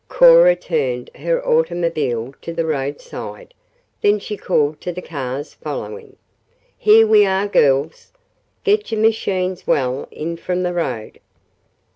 [0.07, 3.53] Cora turned her auto to the roadside.
[4.01, 6.15] Then she called to the cars following:
[6.75, 8.11] "Here we are, girls.
[8.63, 11.19] Get your machines well in from the road."